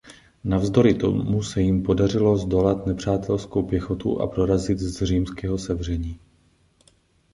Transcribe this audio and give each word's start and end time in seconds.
Navzdory 0.43 0.93
tomu 0.93 1.43
se 1.43 1.61
jim 1.61 1.83
podařilo 1.83 2.37
zdolat 2.37 2.85
nepřátelskou 2.85 3.63
pěchotu 3.63 4.21
a 4.21 4.27
prorazit 4.27 4.79
z 4.79 5.05
římského 5.05 5.57
sevření. 5.57 6.19